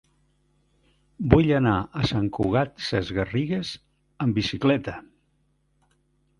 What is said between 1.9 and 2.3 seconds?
a Sant